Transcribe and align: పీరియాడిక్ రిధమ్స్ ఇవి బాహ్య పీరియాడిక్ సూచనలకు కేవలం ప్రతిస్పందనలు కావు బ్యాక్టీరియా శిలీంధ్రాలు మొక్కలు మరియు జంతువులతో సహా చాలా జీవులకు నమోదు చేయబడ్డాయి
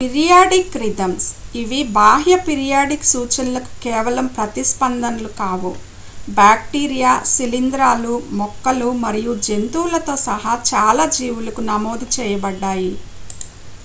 పీరియాడిక్ 0.03 0.75
రిధమ్స్ 0.81 1.25
ఇవి 1.55 1.79
బాహ్య 1.97 2.35
పీరియాడిక్ 2.45 3.05
సూచనలకు 3.05 3.71
కేవలం 3.83 4.27
ప్రతిస్పందనలు 4.37 5.29
కావు 5.35 5.71
బ్యాక్టీరియా 6.31 7.11
శిలీంధ్రాలు 7.33 8.13
మొక్కలు 8.39 8.89
మరియు 9.03 9.33
జంతువులతో 9.47 10.15
సహా 10.25 10.55
చాలా 10.71 11.05
జీవులకు 11.17 11.63
నమోదు 11.69 12.07
చేయబడ్డాయి 12.15 12.91